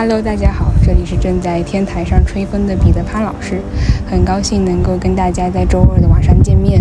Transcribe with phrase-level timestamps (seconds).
[0.00, 3.60] Hello，大家好，这里是正在天台上吹风的彼得潘老师，
[4.08, 6.80] 很高兴能够跟大家在周二的晚上见面。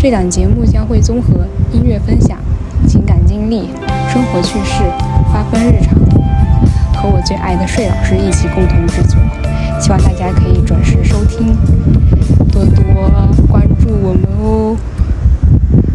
[0.00, 2.36] 这档节目将会综合音乐分享、
[2.88, 3.70] 情感经历、
[4.12, 4.82] 生活趣事、
[5.32, 5.94] 发疯日常，
[7.00, 9.16] 和我最爱的睡老师一起共同制作，
[9.80, 11.56] 希望大家可以准时收听，
[12.50, 12.84] 多多
[13.46, 14.76] 关注我们哦。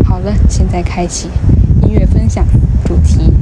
[0.05, 1.27] 好了，现在开启
[1.81, 2.45] 音乐分享
[2.85, 3.34] 主题。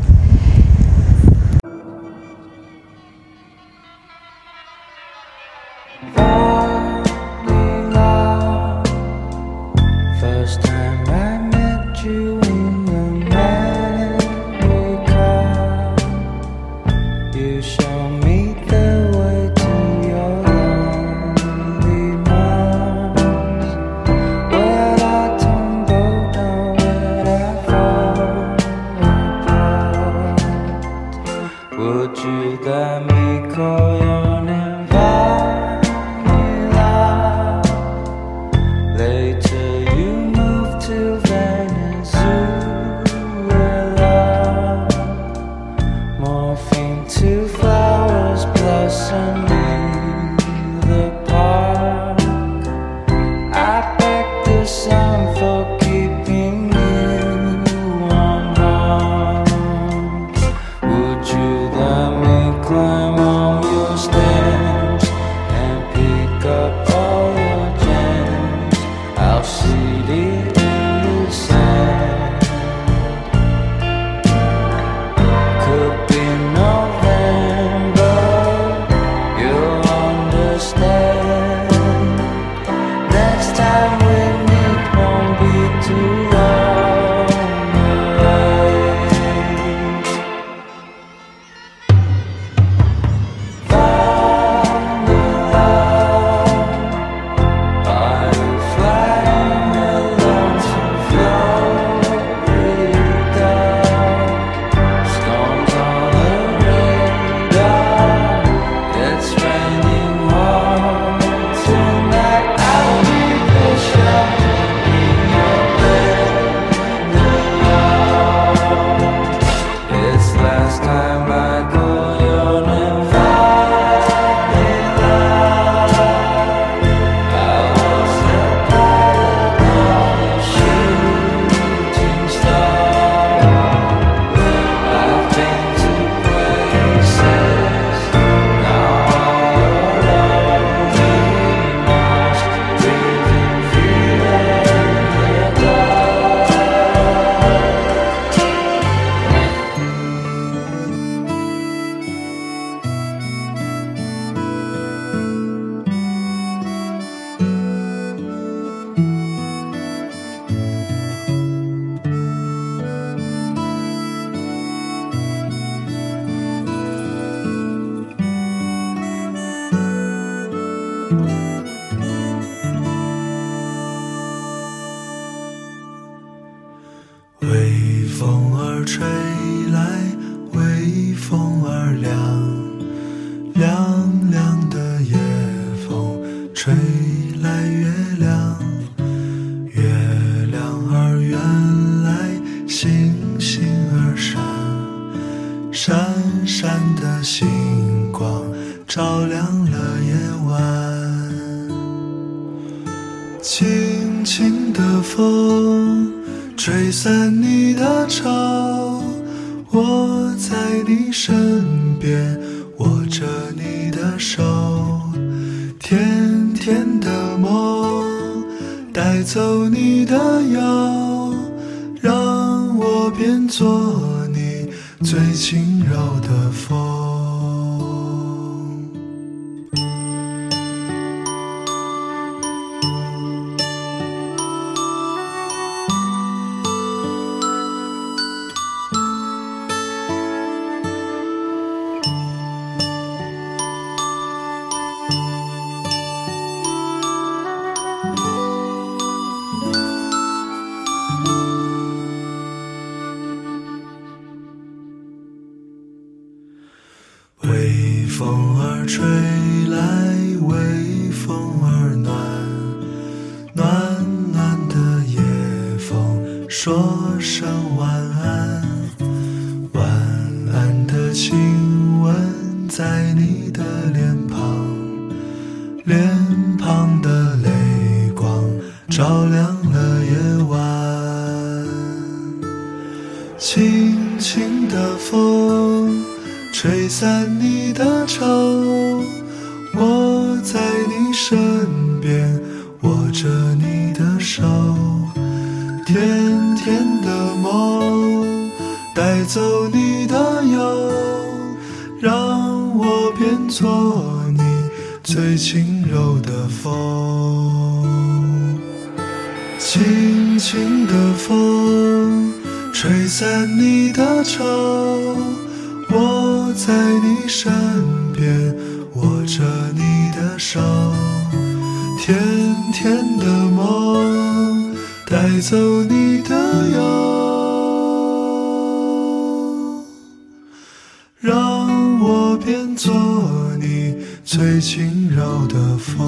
[334.33, 336.00] 最轻柔的风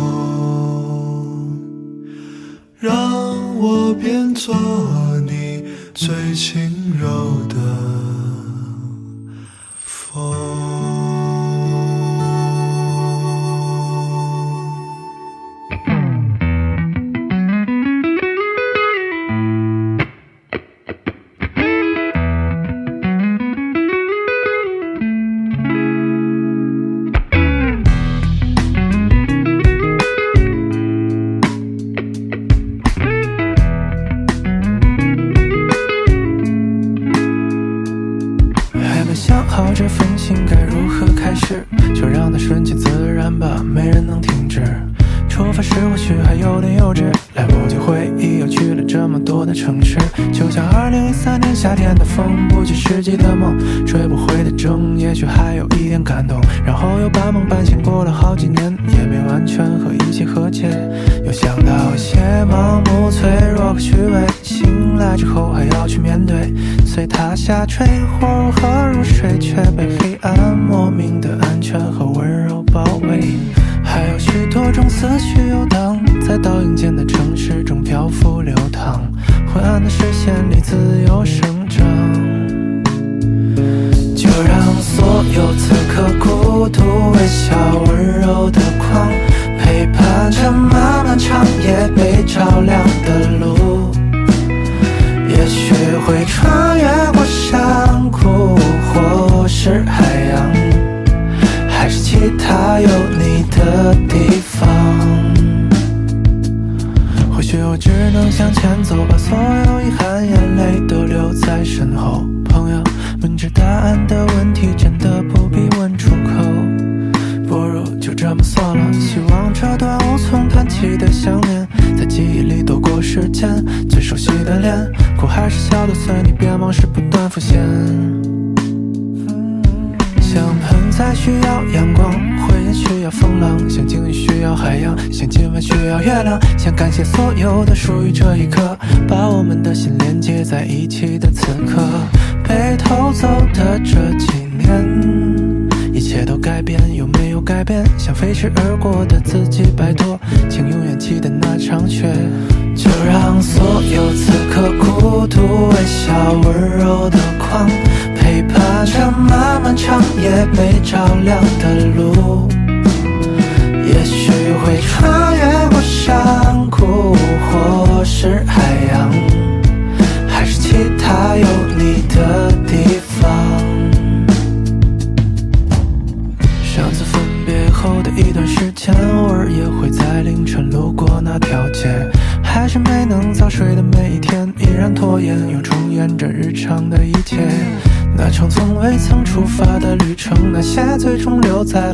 [2.79, 2.95] 让
[3.57, 4.55] 我变作
[5.27, 7.55] 你最轻柔的
[9.81, 10.62] 风。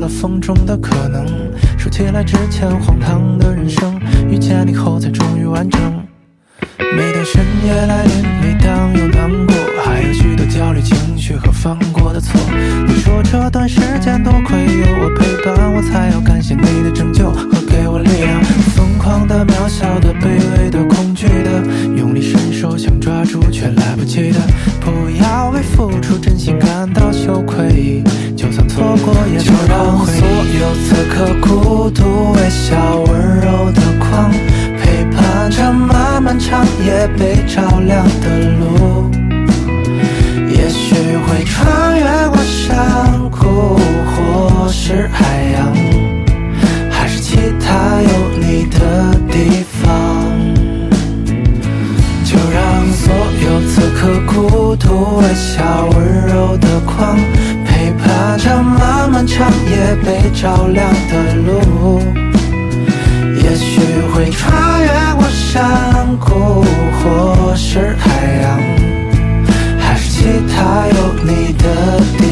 [0.10, 1.26] 风中的可能
[1.78, 3.69] 说起来之前荒唐的人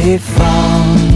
[0.07, 1.06] 地方。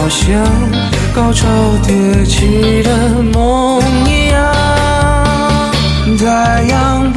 [0.00, 0.40] 好像
[1.12, 1.48] 高潮
[1.82, 4.54] 迭起的梦一样
[6.16, 7.12] 太阳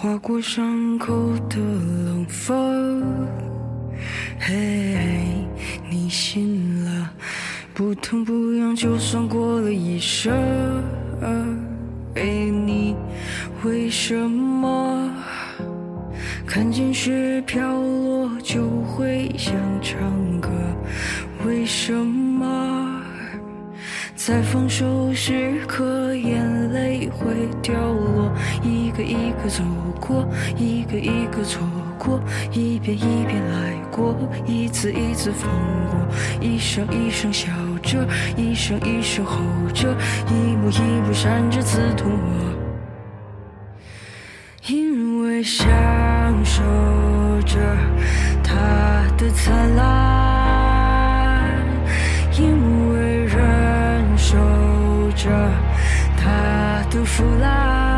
[0.00, 1.12] 划过伤口
[1.50, 3.02] 的冷风，
[4.38, 4.96] 嘿，
[5.90, 7.10] 你信了，
[7.74, 10.32] 不痛不痒，就算过了一生。
[11.20, 12.94] 而你，
[13.64, 15.12] 为什么
[16.46, 19.52] 看见雪飘落就会想
[19.82, 19.98] 唱
[20.40, 20.48] 歌？
[21.44, 23.02] 为什么
[24.14, 28.32] 在放手时刻，眼泪会掉落？
[28.62, 28.87] 一。
[28.98, 29.62] 一个一个走
[30.00, 30.26] 过，
[30.56, 31.62] 一个一个错
[31.98, 35.48] 过，一遍一遍来过，一次一次放
[35.88, 36.00] 过，
[36.40, 37.46] 一声一声笑
[37.80, 38.04] 着，
[38.36, 39.40] 一声一声吼
[39.72, 39.94] 着，
[40.28, 42.18] 一幕一幕闪着刺痛我。
[44.66, 45.68] 因为享
[46.44, 46.60] 受
[47.46, 47.56] 着
[48.42, 51.56] 它的灿烂，
[52.36, 54.36] 因为忍受
[55.14, 55.30] 着
[56.16, 57.97] 它的腐烂。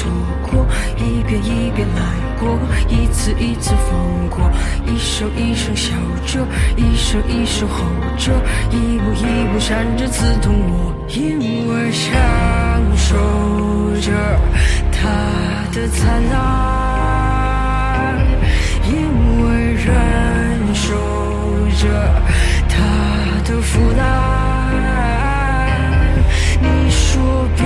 [0.00, 0.08] 错
[0.40, 2.00] 过，一遍一遍来
[2.38, 2.58] 过，
[2.88, 4.50] 一次一次放过，
[4.86, 5.92] 一声一声笑
[6.24, 7.84] 着，一声一声吼
[8.16, 8.32] 着，
[8.70, 12.10] 一幕一幕闪着刺痛我，因为享
[12.96, 13.14] 受
[14.00, 14.10] 着
[14.90, 15.00] 它
[15.70, 18.16] 的灿烂，
[18.88, 18.90] 因
[19.44, 20.88] 为忍受
[21.78, 21.84] 着。
[22.72, 22.76] 它
[23.44, 24.00] 的腐烂，
[26.62, 27.62] 你说别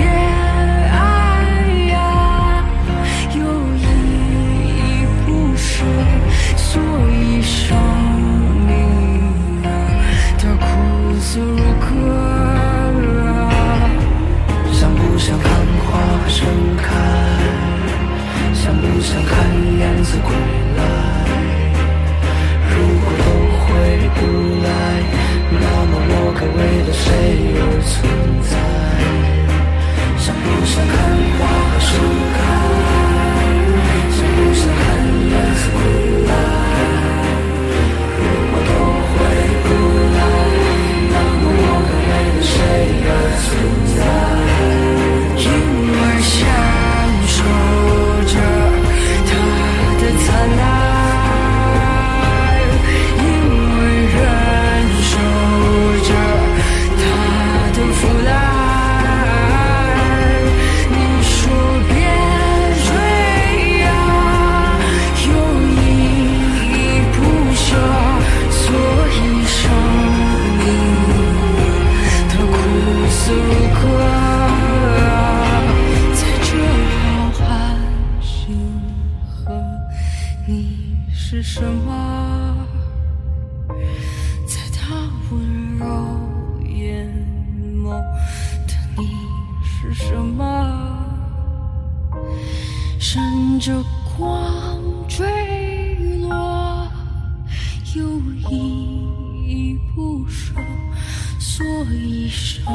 [102.25, 102.65] 以生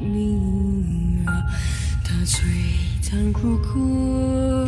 [0.00, 1.44] 命啊，
[2.02, 2.40] 它璀
[3.02, 4.61] 璨如歌。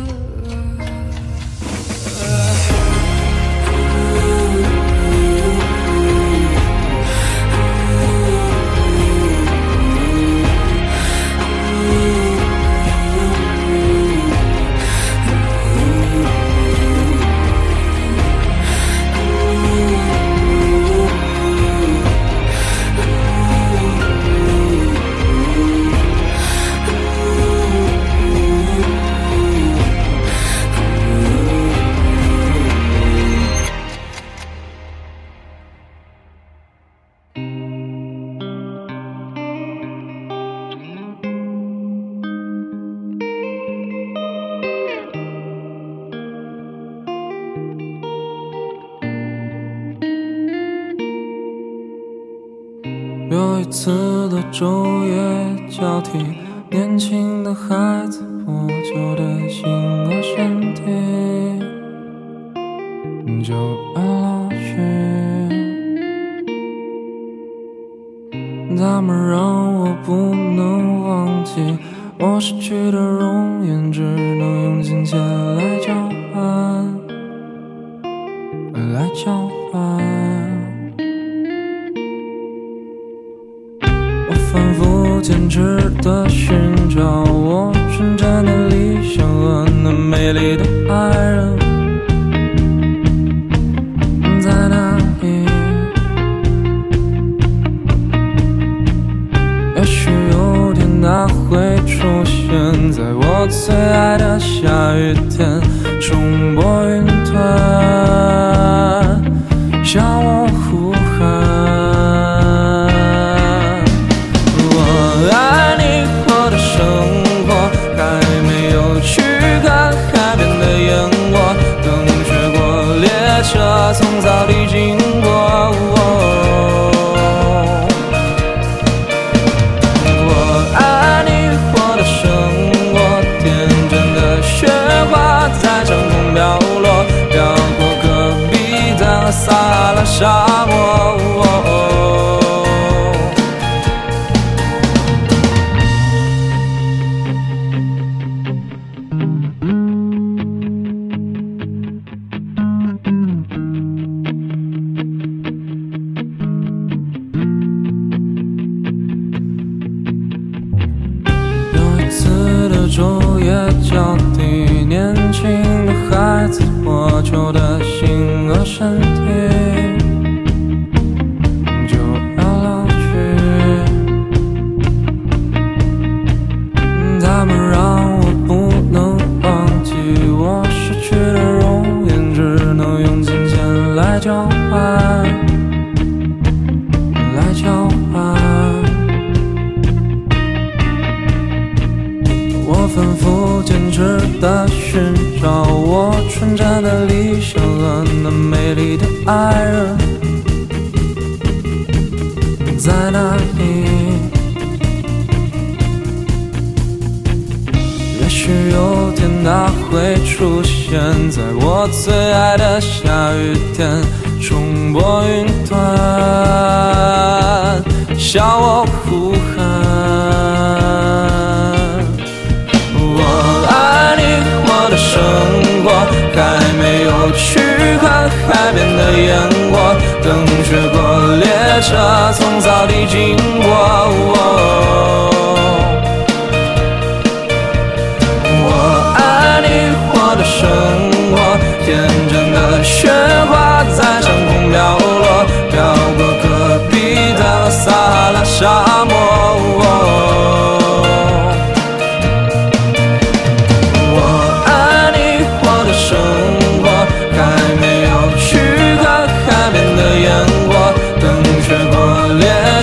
[54.57, 56.34] 昼夜交替。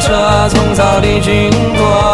[0.02, 2.11] 车从草地经过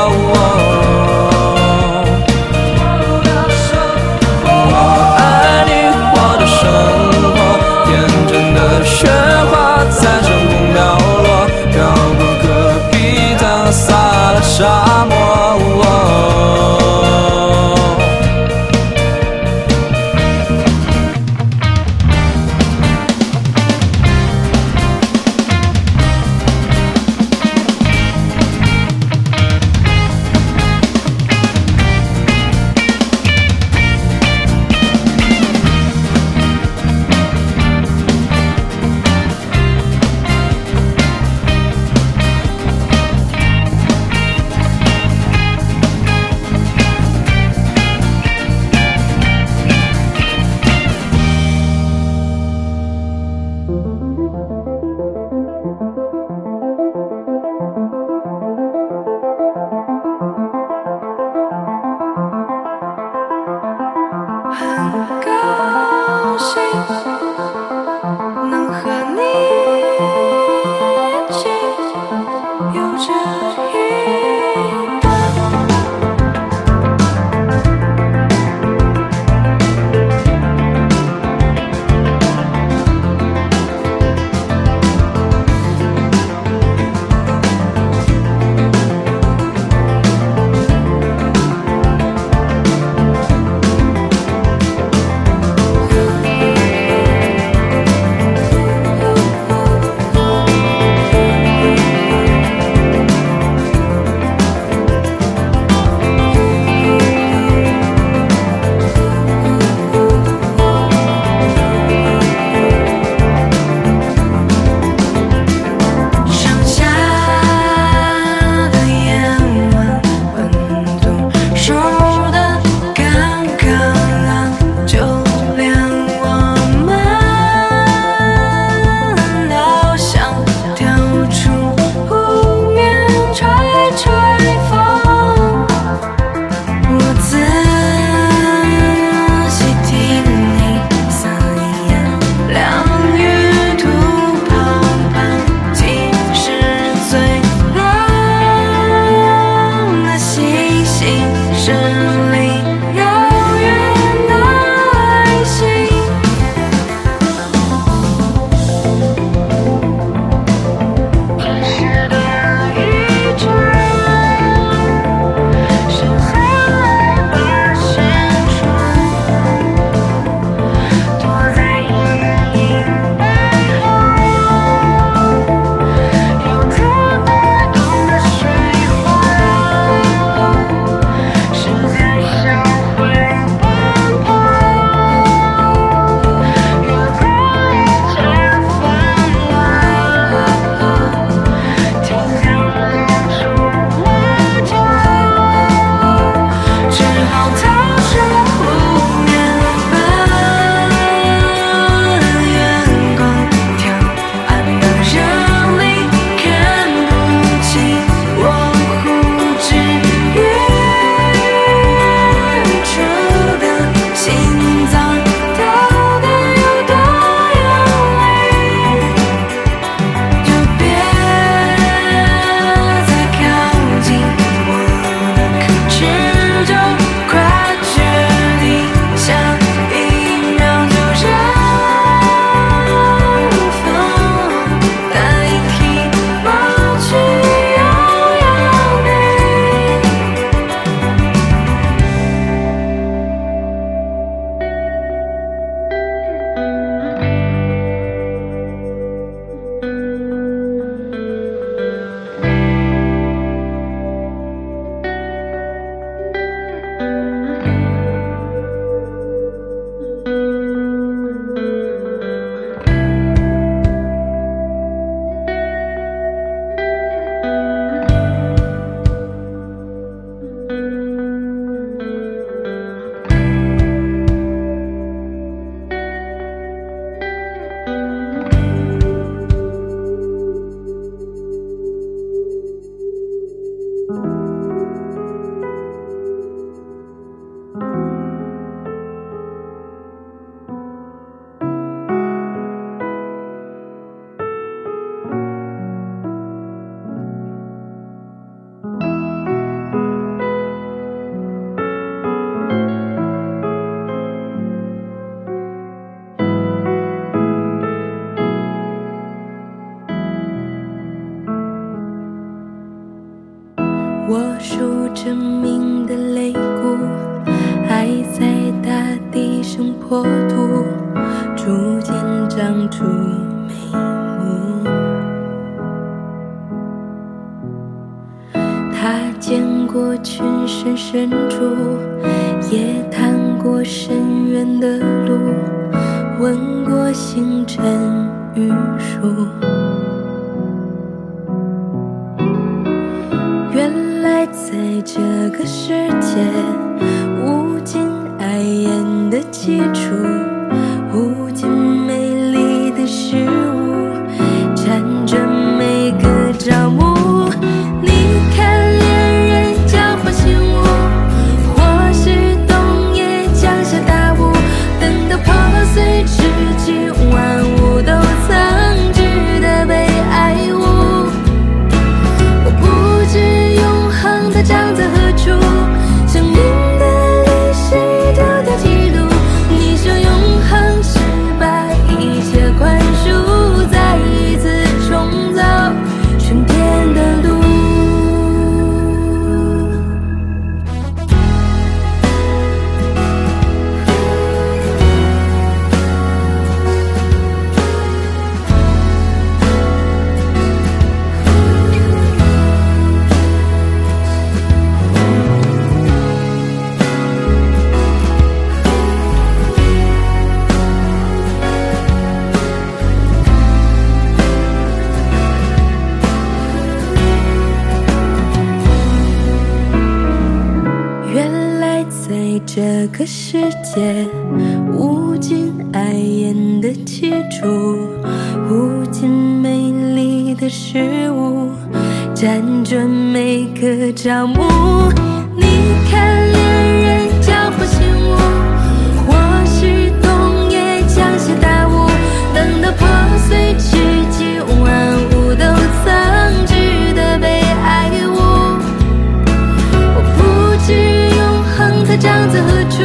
[452.21, 453.03] 长在何处，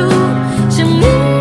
[0.69, 1.32] 生命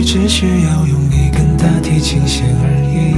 [0.00, 3.12] 只需要用一根大提琴弦而已。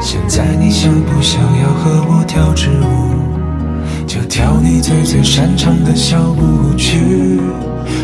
[0.00, 4.06] 现在你想不想要和我跳支舞？
[4.06, 7.40] 就跳你最最擅长的小舞曲。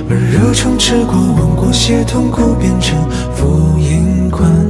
[0.09, 2.97] 把热诚吃过、闻过、写痛苦，变成
[3.35, 4.66] 福音款。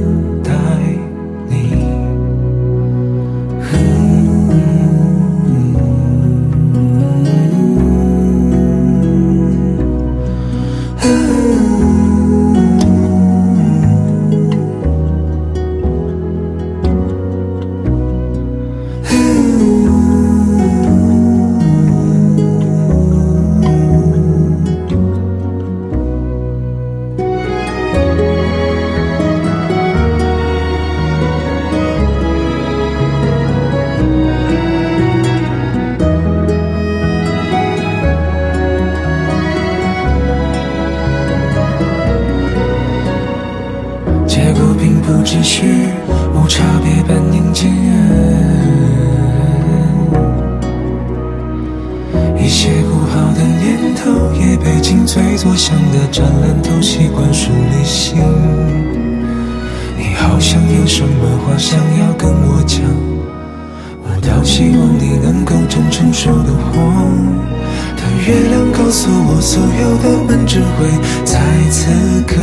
[68.27, 70.85] 月亮告诉我所有的梦只会
[71.23, 71.39] 在
[71.71, 71.89] 此
[72.27, 72.35] 刻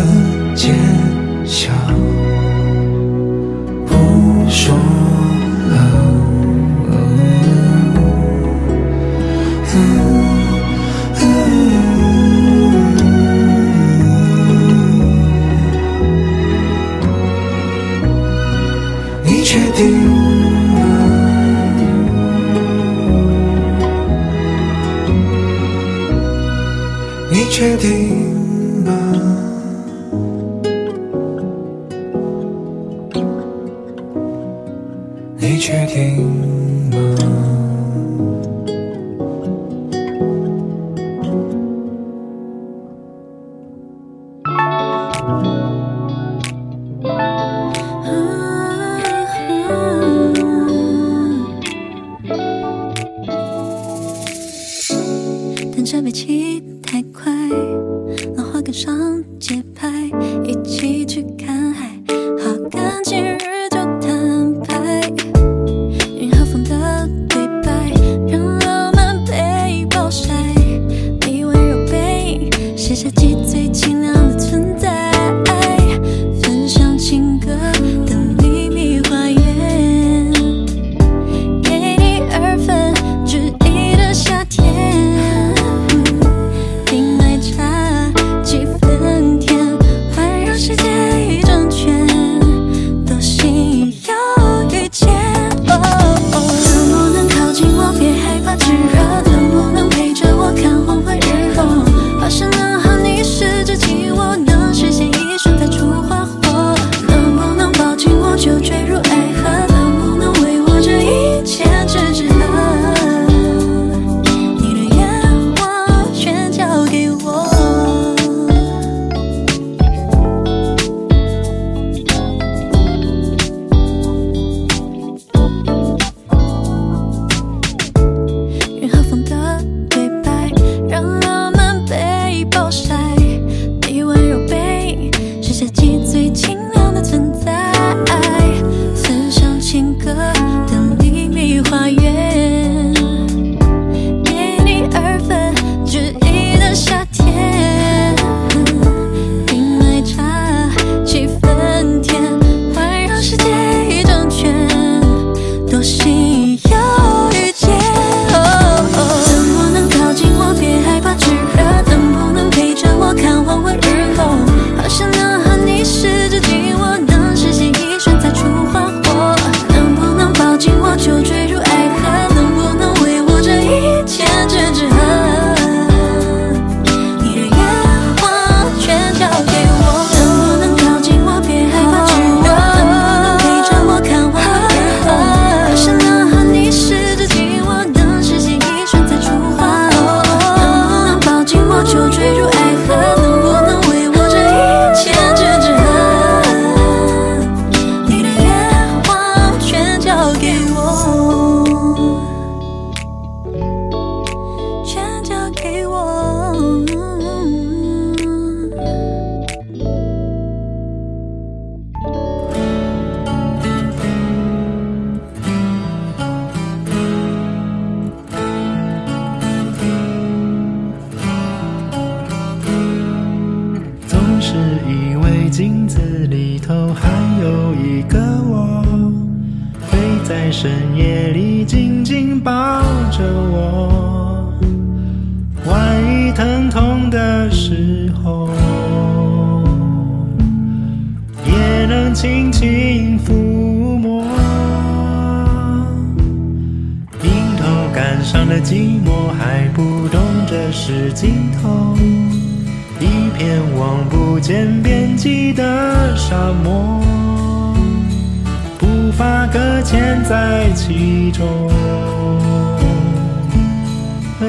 [0.55, 0.73] 揭
[1.45, 1.71] 晓。
[3.87, 4.75] 不说
[27.55, 28.14] 确定。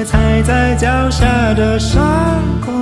[0.04, 2.00] 踩在脚下的伤
[2.60, 2.72] 口，